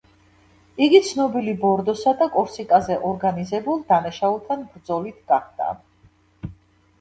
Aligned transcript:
იგი 0.85 0.99
ცნობილი 1.09 1.51
ბორდოსა 1.65 2.13
და 2.21 2.27
კორსიკაზე 2.37 2.95
ორგანიზებულ 3.11 3.85
დანაშაულთან 3.93 4.65
ბრძოლით 4.73 5.21
გახდა. 5.35 5.71